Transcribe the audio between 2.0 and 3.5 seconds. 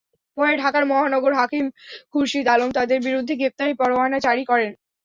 খুরশীদ আলম তাঁদের বিরুদ্ধে